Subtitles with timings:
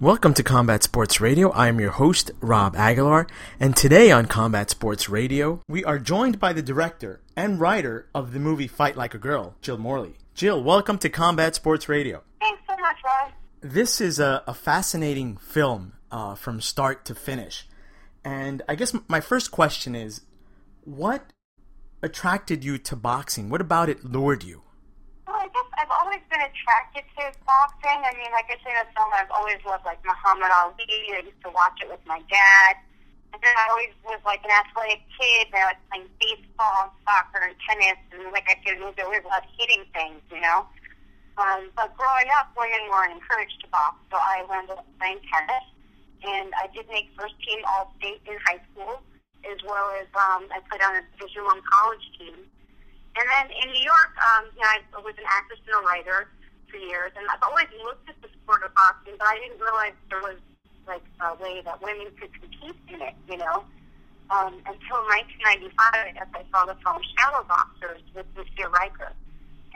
[0.00, 1.50] Welcome to Combat Sports Radio.
[1.50, 3.26] I am your host, Rob Aguilar,
[3.58, 8.32] and today on Combat Sports Radio, we are joined by the director and writer of
[8.32, 10.14] the movie Fight Like a Girl, Jill Morley.
[10.34, 12.22] Jill, welcome to Combat Sports Radio.
[12.38, 13.32] Thanks so much, Rob.
[13.60, 17.66] This is a, a fascinating film uh, from start to finish.
[18.24, 20.20] And I guess my first question is
[20.84, 21.32] what
[22.04, 23.50] attracted you to boxing?
[23.50, 24.62] What about it lured you?
[25.54, 28.00] I've always been attracted to boxing.
[28.04, 30.84] I mean, like I in the film, I've always loved like Muhammad Ali.
[31.14, 32.76] I used to watch it with my dad.
[33.32, 35.52] And then I always was like an athletic kid.
[35.52, 38.00] And I was playing baseball and soccer and tennis.
[38.12, 40.68] And like I said, I always loved hitting things, you know.
[41.38, 45.66] Um, but growing up, women weren't encouraged to box, so I wound up playing tennis.
[46.26, 48.98] And I did make first team All State in high school,
[49.46, 52.34] as well as um, I played on a Division One college team.
[53.16, 56.28] And then in New York, um, you know, I was an actress and a writer
[56.70, 59.96] for years, and I've always looked at the sport of boxing, but I didn't realize
[60.10, 60.38] there was
[60.86, 63.64] like a way that women could compete in it, you know.
[64.28, 65.00] Um, until
[65.40, 69.12] 1995, I guess I saw the film Shadow Boxers with Lucia Rijker,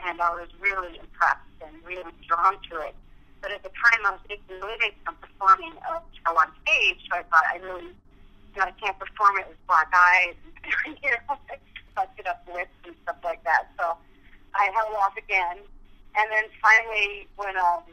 [0.05, 2.93] and I was really impressed and really drawn to it.
[3.41, 7.17] But at the time, I was making living from performing a show on stage, so
[7.17, 10.37] I thought I really, you know, I can't perform it with black eyes,
[10.85, 11.35] you know
[11.95, 13.69] busted up lips and stuff like that.
[13.79, 13.97] So
[14.55, 15.57] I held off again.
[16.15, 17.83] And then finally, when, um,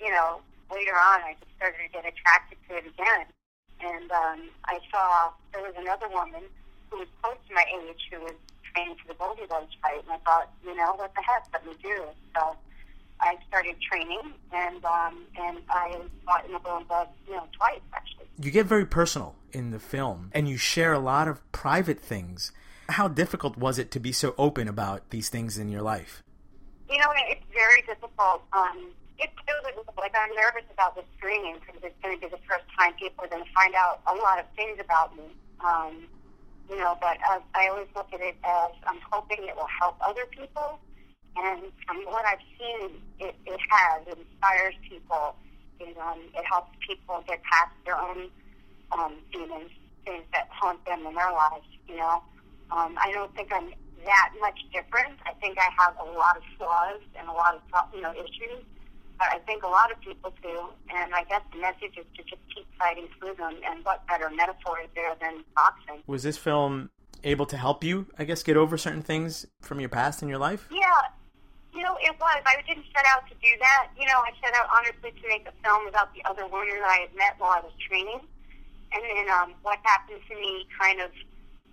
[0.00, 0.40] you know,
[0.72, 3.26] later on, I just started to get attracted to it again.
[3.80, 6.42] And um, I saw there was another woman
[6.90, 8.36] who was close to my age who was
[8.72, 10.00] training for the Golden Gloves fight.
[10.04, 12.16] And I thought, you know, what the heck, let me do it.
[12.34, 12.56] So
[13.20, 18.26] I started training, and um, and I fought in the Glove, you know, twice actually.
[18.38, 22.52] You get very personal in the film, and you share a lot of private things
[22.88, 26.22] how difficult was it to be so open about these things in your life?
[26.88, 28.42] You know, it's very difficult.
[28.52, 29.32] Um, it's
[29.98, 33.24] like I'm nervous about the screening because it's going to be the first time people
[33.24, 35.24] are going to find out a lot of things about me.
[35.64, 36.06] Um,
[36.68, 39.96] you know, but uh, I always look at it as I'm hoping it will help
[40.00, 40.78] other people.
[41.36, 44.06] And from what I've seen, it, it has.
[44.06, 45.36] It inspires people.
[45.80, 48.30] It, um, it helps people get past their own
[48.92, 49.70] um, demons,
[50.04, 52.22] things that haunt them in their lives, you know.
[52.70, 53.70] Um, I don't think I'm
[54.04, 55.18] that much different.
[55.26, 58.64] I think I have a lot of flaws and a lot of you know issues,
[59.18, 60.68] but I think a lot of people do.
[60.94, 63.56] And I guess the message is to just keep fighting through them.
[63.68, 66.02] And what better metaphor is there than boxing?
[66.06, 66.90] Was this film
[67.24, 70.38] able to help you, I guess, get over certain things from your past in your
[70.38, 70.66] life?
[70.70, 70.78] Yeah.
[71.74, 72.42] You know, it was.
[72.46, 73.88] I didn't set out to do that.
[73.98, 77.06] You know, I set out honestly to make a film about the other women I
[77.08, 78.20] had met while I was training.
[78.92, 81.10] And then um, what happened to me kind of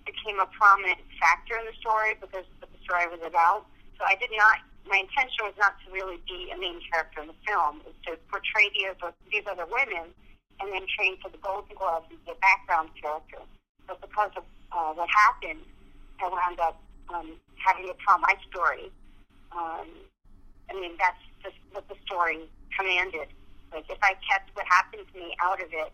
[0.05, 3.65] became a prominent factor in the story because of what the story was about.
[3.97, 4.59] So I did not.
[4.83, 7.79] My intention was not to really be a main character in the film.
[7.87, 8.95] Was to portray these
[9.31, 10.11] these other women
[10.59, 13.39] and then train for the Golden Glove and be a background character.
[13.87, 15.63] But because of uh, what happened,
[16.19, 16.81] I wound up
[17.13, 18.91] um, having to tell my story.
[19.51, 19.87] Um,
[20.69, 22.39] I mean, that's just what the story
[22.77, 23.27] commanded.
[23.71, 25.91] Like, if I kept what happened to me out of it,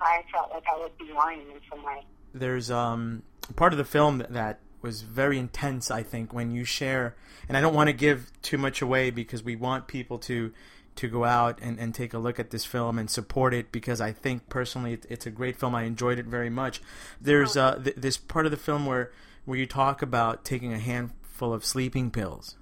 [0.00, 2.04] I felt like I would be lying in some way.
[2.34, 3.22] There's um,
[3.54, 5.90] part of the film that was very intense.
[5.90, 7.16] I think when you share,
[7.48, 10.52] and I don't want to give too much away because we want people to
[10.96, 14.00] to go out and, and take a look at this film and support it because
[14.00, 15.74] I think personally it, it's a great film.
[15.74, 16.80] I enjoyed it very much.
[17.20, 19.12] There's uh, th- this part of the film where
[19.44, 22.56] where you talk about taking a handful of sleeping pills,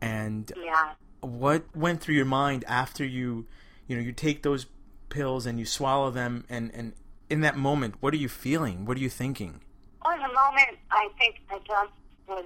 [0.00, 0.92] and yeah.
[1.20, 3.46] what went through your mind after you
[3.86, 4.66] you know you take those
[5.08, 6.92] pills and you swallow them and and
[7.28, 8.84] in that moment what are you feeling?
[8.84, 9.60] What are you thinking?
[10.42, 11.94] Moment, I think I just
[12.26, 12.44] was,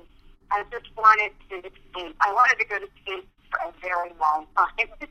[0.52, 2.14] I just wanted to sleep.
[2.20, 5.08] I wanted to go to sleep for a very long time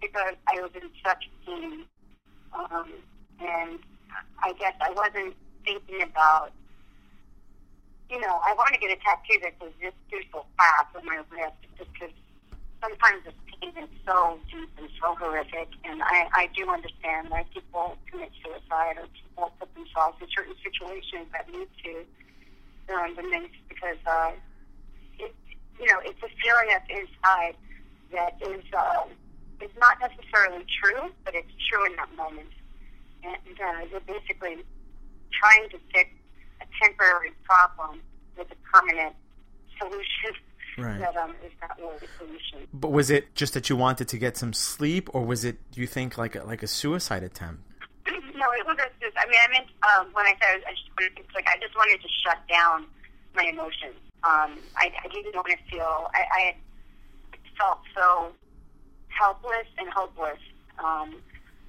[0.00, 1.82] because I was in such pain.
[2.54, 2.86] Um,
[3.40, 3.80] and
[4.44, 5.34] I guess I wasn't
[5.64, 6.52] thinking about,
[8.08, 11.04] you know, I want to get a tattoo that was just do so fast on
[11.06, 12.14] my wrist because
[12.80, 13.34] sometimes the
[13.76, 15.68] is so deep and so horrific.
[15.84, 20.54] And I, I do understand that people commit suicide or people put themselves in certain
[20.62, 22.04] situations that lead to
[22.88, 24.32] their own demise because, uh,
[25.18, 25.34] it,
[25.78, 27.54] you know, it's a feeling that's inside
[28.12, 29.04] that is, uh,
[29.62, 32.50] is not necessarily true, but it's true in that moment.
[33.22, 34.64] And uh, you're basically
[35.30, 36.10] trying to fix
[36.60, 38.00] a temporary problem
[38.36, 39.14] with a permanent
[39.78, 40.34] solution
[40.78, 40.98] Right.
[41.00, 42.68] that um, is not really the solution.
[42.72, 45.80] But was it just that you wanted to get some sleep, or was it, do
[45.80, 47.62] you think, like a, like a suicide attempt?
[48.06, 49.16] no, it wasn't just.
[49.16, 51.76] I mean, I meant um, when I said I just wanted to, like I just
[51.76, 52.86] wanted to shut down
[53.34, 53.96] my emotions.
[54.22, 56.10] Um, I, I didn't want to feel.
[56.14, 56.54] I, I had
[57.58, 58.32] felt so
[59.08, 60.38] helpless and hopeless.
[60.78, 61.16] Um,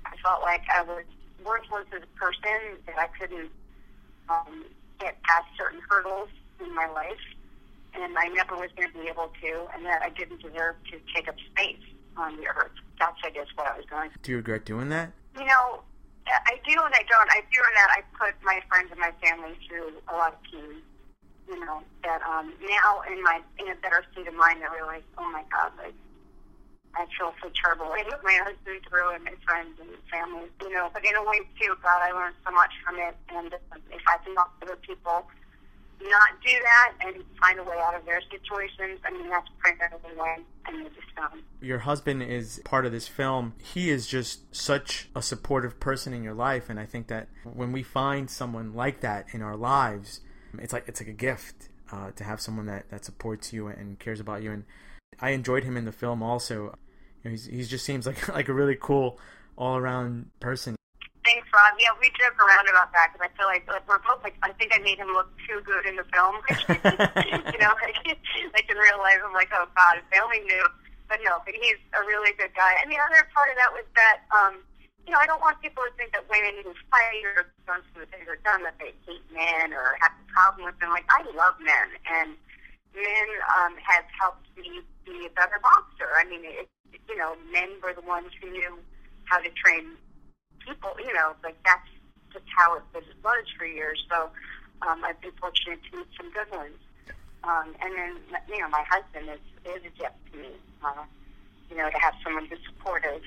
[0.06, 1.04] I felt like I was
[1.46, 3.50] worthless as a person that I couldn't
[4.30, 4.66] um,
[5.00, 6.30] get past certain hurdles
[6.64, 7.20] in my life,
[7.94, 11.00] and I never was going to be able to, and that I didn't deserve to
[11.14, 11.84] take up space
[12.18, 12.72] on the earth.
[13.00, 15.12] That's, I guess, what I was going Do you regret doing that?
[15.38, 15.82] you know,
[16.28, 17.30] I do and I don't.
[17.32, 20.40] I do in that I put my friends and my family through a lot of
[20.52, 20.80] pain.
[21.50, 25.04] You know, that um, now in my in a better state of mind, I realize,
[25.18, 25.96] oh my God, like
[26.96, 27.92] I feel so terrible.
[27.92, 30.48] I put my husband through and my friends and family.
[30.62, 33.16] You know, but in a way too, God, I learned so much from it.
[33.34, 33.52] And
[33.92, 35.26] if I can help other people
[36.10, 40.16] not do that and find a way out of their situations, I mean, that's primarily
[40.16, 41.44] why I made this film.
[41.62, 43.54] Your husband is part of this film.
[43.58, 47.72] He is just such a supportive person in your life, and I think that when
[47.72, 50.22] we find someone like that in our lives,
[50.60, 54.00] it's like it's like a gift uh, to have someone that, that supports you and
[54.00, 54.52] cares about you.
[54.52, 54.64] And
[55.20, 56.78] I enjoyed him in the film also.
[57.24, 59.20] You know, he's he just seems like like a really cool
[59.58, 60.76] all around person.
[61.52, 64.40] Thanks, Yeah, we joke around about that because I feel like, like we're both like
[64.40, 66.40] I think I made him look too good in the film.
[67.52, 68.00] you know, like,
[68.56, 70.64] like in real life, I'm like, oh God, if they only knew.
[71.12, 72.80] But no, but he's a really good guy.
[72.80, 74.64] And the other part of that was that, um,
[75.04, 78.08] you know, I don't want people to think that women who fight or don't do
[78.08, 80.96] things are done that they hate men or have a problem with them.
[80.96, 82.32] Like I love men, and
[82.96, 83.28] men
[83.60, 86.16] um, have helped me be a better boxer.
[86.16, 86.72] I mean, it,
[87.12, 88.80] you know, men were the ones who knew
[89.28, 90.00] how to train
[90.66, 91.88] people, you know, like that's
[92.34, 92.84] just how it
[93.24, 94.04] was for years.
[94.10, 94.30] So
[94.88, 96.78] um, I've been fortunate to meet some good ones.
[97.44, 98.12] Um, and then,
[98.48, 100.54] you know, my husband is, is a gift to me,
[100.86, 101.04] uh,
[101.70, 103.22] you know, to have someone who's supportive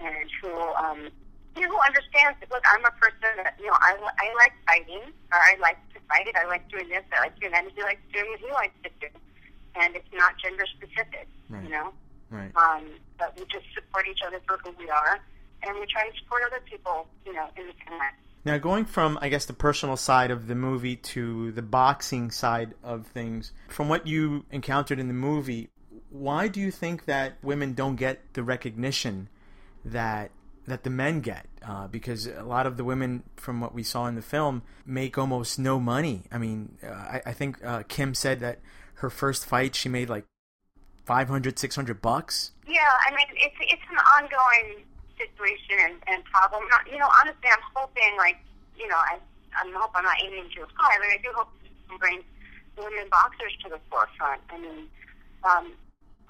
[0.00, 1.08] and who, um,
[1.56, 4.52] you know, who understands that, look, I'm a person that, you know, I, I like
[4.68, 7.64] fighting, or I like to fight it, I like doing this, I like doing that,
[7.64, 9.08] and he likes doing what he likes to do.
[9.80, 11.64] And it's not gender specific, Right.
[11.64, 11.92] you know?
[12.30, 12.52] Right.
[12.54, 12.84] Um,
[13.18, 15.18] but we just support each other for who we are,
[15.62, 18.08] and we try to support other people, you know, in the way.
[18.44, 22.74] Now, going from, I guess, the personal side of the movie to the boxing side
[22.82, 25.68] of things, from what you encountered in the movie,
[26.10, 29.28] why do you think that women don't get the recognition
[29.84, 30.30] that
[30.66, 31.46] that the men get?
[31.62, 35.18] Uh, because a lot of the women, from what we saw in the film, make
[35.18, 36.22] almost no money.
[36.30, 38.60] I mean, uh, I, I think uh, Kim said that
[38.94, 40.24] her first fight she made like
[41.04, 42.52] 500, 600 bucks.
[42.66, 44.84] Yeah, I mean, it's it's an ongoing
[45.18, 46.62] situation and, and problem.
[46.70, 48.38] Not, you know, honestly, I'm hoping, like,
[48.78, 49.18] you know, I
[49.58, 51.50] I hope I'm not aiming too high, but I do hope
[51.90, 52.22] to bring
[52.78, 54.40] women boxers to the forefront.
[54.50, 54.86] I mean,
[55.42, 55.72] um,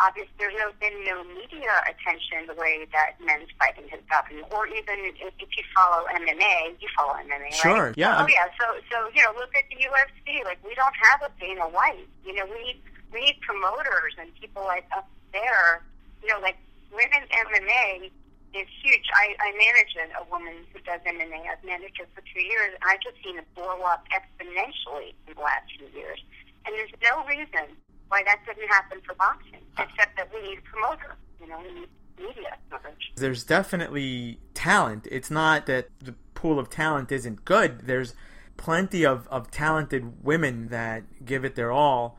[0.00, 4.64] obviously, there's no been no media attention the way that men's fighting has gotten, or
[4.68, 7.98] even if, if you follow MMA, you follow MMA, Sure, right?
[7.98, 8.22] yeah.
[8.24, 8.48] Oh yeah.
[8.56, 10.40] So so you know, look at the UFC.
[10.44, 12.08] Like we don't have a Dana White.
[12.24, 12.80] You know, we need
[13.12, 15.84] we need promoters and people like up there.
[16.22, 16.56] You know, like
[16.94, 18.08] women's MMA
[18.54, 19.06] is huge.
[19.12, 21.48] I, I manage a, a woman who does MMA.
[21.48, 25.34] I've managed her for two years, and I've just seen it blow up exponentially in
[25.34, 26.20] the last few years.
[26.64, 27.76] And there's no reason
[28.08, 29.84] why that doesn't happen for boxing, ah.
[29.84, 31.16] except that we need a promoter.
[31.40, 33.12] You know, we need media coverage.
[33.16, 35.06] there's definitely talent.
[35.10, 37.82] It's not that the pool of talent isn't good.
[37.82, 38.14] There's
[38.56, 42.18] plenty of, of talented women that give it their all.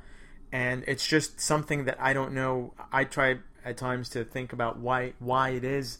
[0.51, 2.73] And it's just something that I don't know.
[2.91, 5.99] I try at times to think about why why it is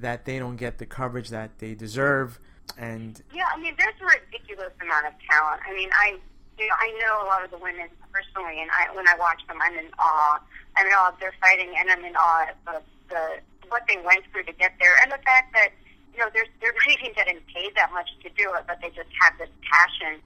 [0.00, 2.38] that they don't get the coverage that they deserve.
[2.76, 5.62] And Yeah, I mean, there's a ridiculous amount of talent.
[5.66, 6.18] I mean, I
[6.58, 9.40] you know, I know a lot of the women personally, and I when I watch
[9.46, 10.40] them, I'm in awe.
[10.76, 13.22] I'm in awe of their fighting, and I'm in awe of the the
[13.68, 15.70] what they went through to get there, and the fact that
[16.12, 19.10] you know they're they're even getting paid that much to do it, but they just
[19.22, 20.20] have this passion.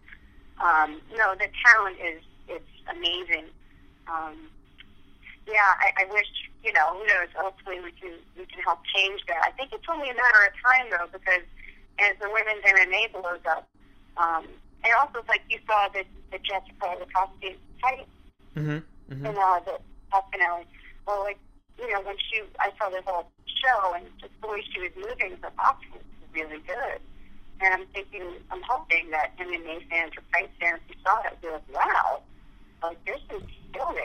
[0.61, 3.52] Um, no, the talent is it's amazing.
[4.09, 4.49] Um,
[5.47, 6.27] yeah, I, I wish
[6.63, 7.29] you know who knows.
[7.37, 9.43] Hopefully, we can we can help change that.
[9.45, 11.45] I think it's only a matter of time though, because
[11.99, 13.69] as the women's MMA blows up,
[14.17, 14.47] um,
[14.85, 18.07] and also like you saw the the Jessica Rakoczy fight
[18.55, 19.79] hmm hmm in uh, the
[20.31, 20.67] finale.
[21.07, 21.39] Well, like
[21.79, 24.93] you know, when she I saw the whole show and just the way she was
[24.97, 27.01] moving, her boxing was really good.
[27.61, 31.49] And I'm thinking, I'm hoping that MMA fans or fight fans who saw it will
[31.49, 32.23] be like, wow,
[32.83, 34.01] like there's some skill there.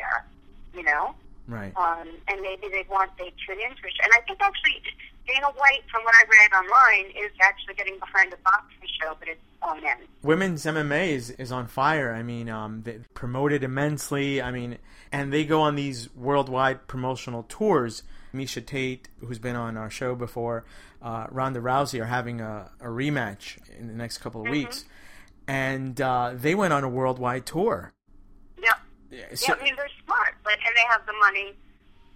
[1.48, 1.76] Right.
[1.78, 3.88] Um, and maybe they want they tune in for.
[4.04, 4.82] And I think actually
[5.28, 9.28] Dana White, from what I read online, is actually getting behind the boxing show, but
[9.30, 9.98] it's on men.
[10.24, 12.14] Women's MMA is, is on fire.
[12.14, 14.42] I mean, um, they promote it immensely.
[14.42, 14.78] I mean,
[15.12, 18.04] and they go on these worldwide promotional tours.
[18.34, 20.66] Miesha Tate, who's been on our show before,
[21.02, 24.54] uh, Ronda Rousey are having a, a rematch in the next couple of Mm-hmm.
[24.54, 24.86] weeks,
[25.48, 27.94] and uh, they went on a worldwide tour.
[28.62, 28.78] Yep.
[29.12, 29.97] Yeah, Yeah, I mean they're smart,
[30.48, 31.52] but and they have the money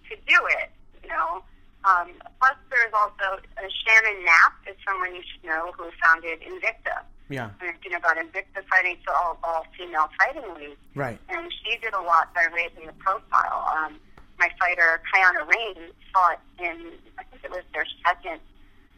[0.08, 0.72] to do it.
[1.04, 1.44] You know.
[1.84, 7.02] Um, plus, there's also uh, Shannon Knapp is someone you should know who founded Invicta.
[7.28, 10.78] yeah, And you know about Invicta fighting, so all, all female fighting league.
[10.94, 11.18] right.
[11.28, 13.66] and she did a lot by raising the profile.
[13.76, 13.98] Um,
[14.38, 18.38] my fighter, Kiana Rain, fought in, I think it was their second,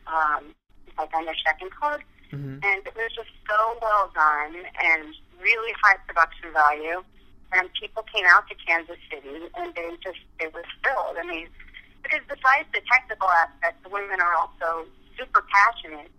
[0.06, 0.52] um,
[0.98, 5.08] like on their second card, hmm and it was just so well done and
[5.40, 7.02] really high production value.
[7.54, 11.16] And people came out to Kansas City, and they just, they were thrilled.
[11.18, 11.46] I mean,
[12.02, 16.10] because besides the technical aspect, the women are also super passionate.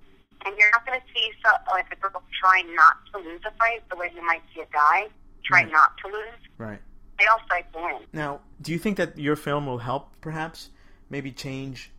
[0.46, 3.52] And you're not going to see so, like a girl try not to lose a
[3.58, 5.08] fight the way you might see a guy
[5.44, 5.72] try Right.
[5.72, 6.42] not to lose.
[6.58, 6.80] Right.
[7.20, 8.00] They all fight to win.
[8.14, 10.70] Now, do you think that your film will help, perhaps,
[11.10, 11.92] maybe change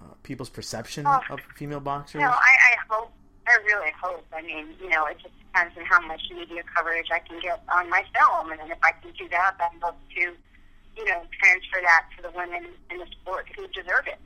[0.00, 1.20] uh, people's perception Oh.
[1.30, 2.20] of female boxers?
[2.20, 3.12] No, I, I hope.
[3.48, 4.26] I really hope.
[4.32, 7.62] I mean, you know, it just depends on how much media coverage I can get
[7.74, 11.22] on my film, and then if I can do that, I'd love to, you know,
[11.42, 14.18] transfer that to the women in the sport who deserve it.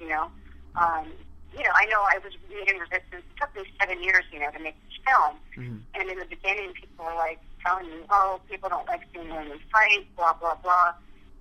[0.00, 0.30] You know,
[0.76, 1.12] um,
[1.52, 3.20] you know, I know I was reading resistance.
[3.28, 5.82] It took me seven years, you know, to make this film, Mhm.
[5.94, 9.60] and in the beginning, people were like telling me, "Oh, people don't like seeing women
[9.70, 10.94] fight," blah blah blah.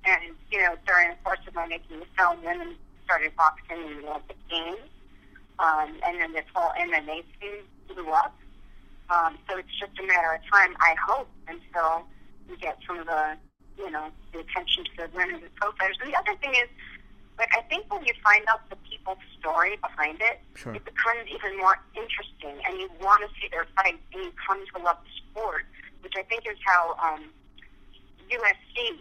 [0.04, 4.02] And you know, during the course of my making the film, women started boxing in
[4.02, 4.90] the Olympic Games
[5.60, 8.36] um, and then this whole MMA scene blew up.
[9.12, 12.08] Um, so it's just a matter of time, I hope, until
[12.50, 13.36] we get some of the,
[13.78, 16.00] you know, the attention to the women and profilers.
[16.02, 16.70] And the other thing is,
[17.38, 20.74] like, I think when you find out the people's story behind it, Sure.
[20.74, 24.64] it becomes even more interesting, and you want to see their fight, and you come
[24.64, 25.66] to love the sport,
[26.02, 27.26] which I think is how um,
[28.30, 28.96] UFC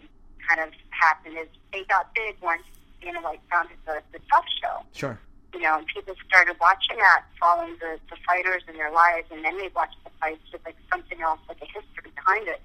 [0.47, 1.37] kind of happened.
[1.37, 2.63] Is they got big once,
[3.01, 5.19] you know, like founded the, the Tough Show Sure.
[5.53, 9.43] You know, and people started watching that, following the, the fighters and their lives, and
[9.43, 12.61] then they watched the fights with like something else, like a history behind it.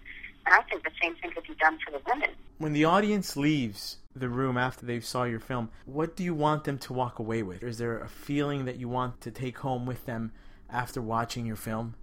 [0.46, 2.30] And I think the same thing could be done for the women.
[2.58, 6.64] When the audience leaves the room after they saw your film, what do you want
[6.64, 7.62] them to walk away with?
[7.62, 10.32] Is there a feeling that you want to take home with them
[10.70, 11.94] after watching your film?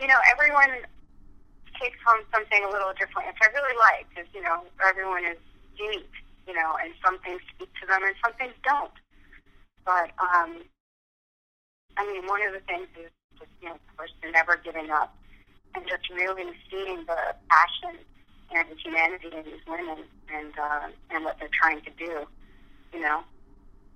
[0.00, 0.70] You know, everyone
[1.80, 5.38] takes home something a little different, which I really like, because, you know, everyone is
[5.76, 6.08] unique,
[6.46, 8.92] you know, and some things speak to them and some things don't.
[9.86, 10.66] But, um,
[11.96, 15.16] I mean, one of the things is just, you know, of course, never giving up
[15.74, 17.96] and just really seeing the passion
[18.54, 22.26] and the humanity in these women and uh, and what they're trying to do.
[22.92, 23.22] You know,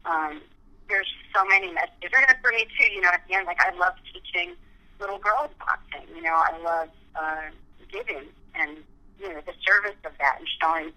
[0.04, 0.40] um,
[0.88, 2.11] there's so many messages.
[2.14, 4.54] And for me too, you know, at the end, like I love teaching
[5.00, 6.06] little girls boxing.
[6.14, 7.50] You know, I love uh,
[7.90, 8.78] giving and
[9.18, 10.92] you know the service of that and showing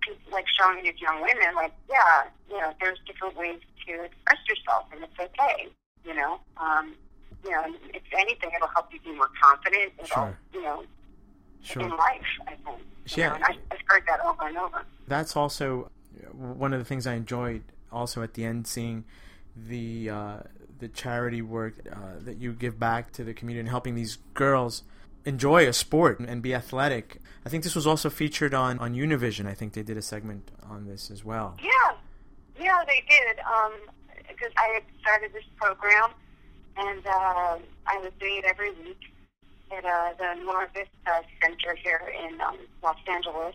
[0.00, 4.38] people, like showing these young women, like yeah, you know, there's different ways to express
[4.48, 5.68] yourself, and it's okay.
[6.04, 6.94] You know, um,
[7.44, 7.64] you know,
[7.94, 9.92] if anything, it'll help you be more confident.
[9.98, 10.38] It'll, Sure.
[10.52, 10.84] you know,
[11.76, 12.22] in life.
[12.46, 12.66] I think.
[12.68, 13.28] You Yeah.
[13.30, 14.82] know, and I, I've heard that over and over.
[15.08, 15.90] That's also
[16.32, 17.62] one of the things I enjoyed.
[17.92, 19.04] Also, at the end, seeing
[19.56, 20.36] the uh,
[20.78, 24.82] the charity work uh, that you give back to the community and helping these girls
[25.24, 27.20] enjoy a sport and be athletic.
[27.44, 29.46] I think this was also featured on, on Univision.
[29.46, 31.56] I think they did a segment on this as well.
[31.62, 31.96] Yeah,
[32.58, 33.38] yeah, they did.
[33.40, 33.72] Um,
[34.28, 36.10] because I had started this program,
[36.76, 39.12] and uh, I was doing it every week
[39.70, 43.54] at uh, the Nora Vista Center here in um, Los Angeles.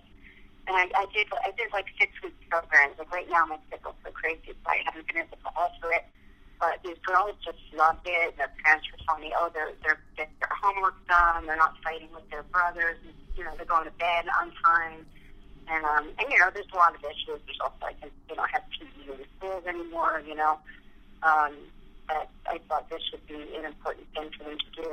[0.67, 2.97] And I, I did I did like six week programs.
[2.97, 6.05] Like right now, my schedule's so crazy, so I haven't been able to alter it.
[6.59, 8.35] But these girls just loved it.
[8.37, 10.01] Their parents were telling me, "Oh, they're they're
[11.35, 11.45] done.
[11.45, 12.97] They're not fighting with their brothers.
[13.03, 15.05] And, you know, they're going to bed on time."
[15.67, 17.41] And um, and you know, there's a lot of issues.
[17.45, 20.21] There's also like they don't have PE in the schools anymore.
[20.25, 20.59] You know,
[21.23, 21.53] um,
[22.07, 24.91] but I thought this should be an important thing for them to do.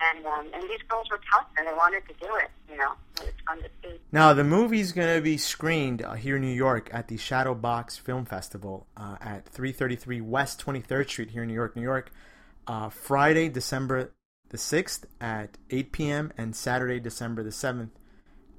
[0.00, 2.50] And um, and these girls were tough, and they wanted to do it.
[2.68, 4.00] You know, it fun to see.
[4.10, 7.54] Now, the movie's going to be screened uh, here in New York at the Shadow
[7.54, 12.10] Box Film Festival uh, at 333 West 23rd Street here in New York, New York.
[12.66, 14.12] Uh, Friday, December
[14.52, 16.32] the 6th at 8 p.m.
[16.36, 17.90] and Saturday, December the 7th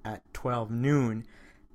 [0.04, 1.26] at 12 noon.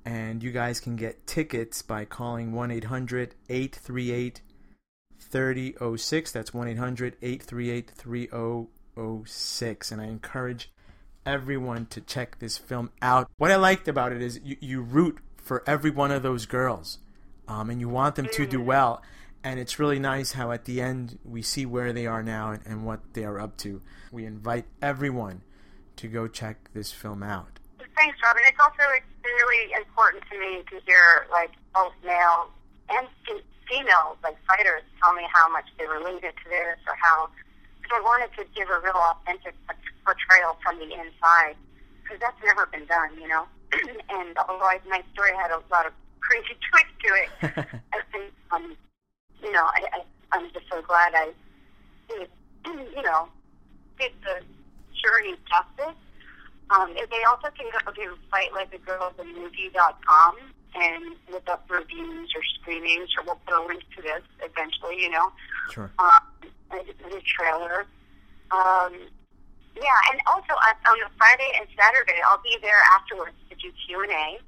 [0.05, 4.41] And you guys can get tickets by calling 1 800 838
[5.19, 6.31] 3006.
[6.31, 9.91] That's 1 800 838 3006.
[9.91, 10.71] And I encourage
[11.25, 13.29] everyone to check this film out.
[13.37, 16.97] What I liked about it is you, you root for every one of those girls,
[17.47, 19.01] um, and you want them to do well.
[19.43, 22.61] And it's really nice how at the end we see where they are now and,
[22.65, 23.81] and what they are up to.
[24.11, 25.41] We invite everyone
[25.97, 27.59] to go check this film out.
[27.95, 28.43] Thanks, Robin.
[28.47, 32.51] It's also it's really important to me to hear like both male
[32.89, 33.07] and
[33.69, 37.29] female like fighters tell me how much they related to this or how.
[37.81, 39.55] Because I wanted to give a real authentic
[40.03, 41.55] portrayal from the inside
[42.03, 43.45] because that's never been done, you know.
[44.09, 47.29] and although my story had a lot of crazy twists to it,
[47.93, 48.75] I think, um,
[49.41, 51.33] you know, I, I, I'm just so glad I,
[52.07, 52.29] did,
[52.95, 53.27] you know,
[53.99, 54.41] did the
[54.95, 55.95] jury justice.
[56.69, 60.35] Um, they also can go to fightlikeagirlsmovie.com
[60.75, 65.09] and look up reviews or screenings, or we'll put a link to this eventually, you
[65.09, 65.31] know.
[65.71, 65.91] Sure.
[65.97, 66.21] Um,
[66.69, 67.87] the trailer.
[68.51, 68.93] Um,
[69.75, 74.03] yeah, and also on, a Friday and Saturday, I'll be there afterwards to do Q
[74.03, 74.39] and A,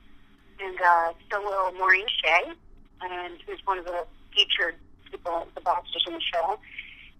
[0.61, 2.53] and uh, still little Maureen Shea,
[3.01, 4.75] and who's one of the featured
[5.09, 6.59] people, the boxers in the show.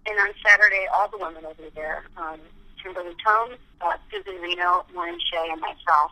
[0.06, 2.04] And on Saturday, all the women will be there.
[2.16, 2.40] Um,
[2.82, 6.10] Kimberly Tome, uh, Susan Reno, Maureen Shea, and myself.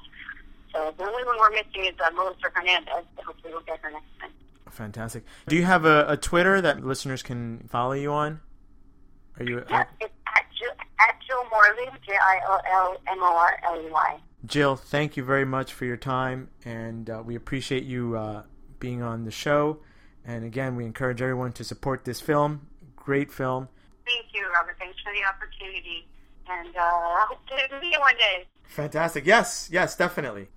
[0.72, 3.04] So the only one we're missing is uh, Melissa Hernandez.
[3.16, 4.30] but Hopefully, we'll get her next time.
[4.70, 5.24] Fantastic.
[5.48, 8.40] Do you have a, a Twitter that listeners can follow you on?
[9.38, 9.64] Are you?
[9.68, 13.80] Yeah, it's at Jill, at Jill Morley, J I O L M O R L
[13.80, 14.18] E Y.
[14.46, 18.42] Jill, thank you very much for your time, and uh, we appreciate you uh,
[18.78, 19.78] being on the show.
[20.24, 22.66] And again, we encourage everyone to support this film.
[22.96, 23.68] Great film.
[24.04, 24.76] Thank you, Robert.
[24.78, 26.06] Thanks for the opportunity,
[26.48, 28.46] and uh, I hope to meet you one day.
[28.64, 29.24] Fantastic.
[29.26, 30.48] Yes, yes, definitely.